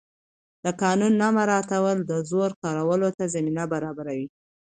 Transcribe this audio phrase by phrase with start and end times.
[0.63, 1.71] د قانون نه مراعت
[2.09, 4.25] د زور کارولو ته زمینه برابروي